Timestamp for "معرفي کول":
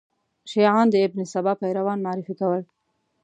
2.05-2.61